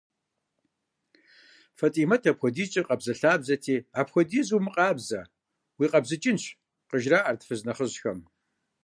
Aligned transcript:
Фэтимэт 1.79 2.23
апхуэдизкӏэ 2.31 2.81
къабзэлъабзэти, 2.87 3.75
«апхуэдизу 3.99 4.57
умыкъабзэ, 4.59 5.21
уикъабзыкӏынщ» 5.79 6.43
къыжраӏэрт 6.89 7.41
фыз 7.47 7.61
нэхъыжьхэм. 7.67 8.19